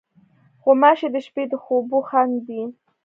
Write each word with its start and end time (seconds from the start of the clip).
غوماشې 0.63 1.07
د 1.13 1.17
شپې 1.25 1.43
د 1.51 1.53
خوبو 1.63 1.97
خنډ 2.09 2.33
دي. 2.47 2.61